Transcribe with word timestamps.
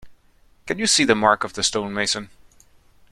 Can 0.65 0.79
you 0.79 0.87
see 0.87 1.03
the 1.03 1.13
mark 1.13 1.43
of 1.43 1.53
the 1.53 1.61
stonemason? 1.61 2.31